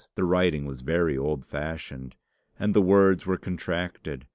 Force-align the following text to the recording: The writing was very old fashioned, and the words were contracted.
The 0.15 0.23
writing 0.23 0.65
was 0.65 0.81
very 0.81 1.15
old 1.15 1.45
fashioned, 1.45 2.15
and 2.57 2.73
the 2.73 2.81
words 2.81 3.27
were 3.27 3.37
contracted. 3.37 4.25